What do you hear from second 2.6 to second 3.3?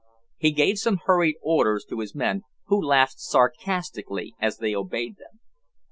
who laughed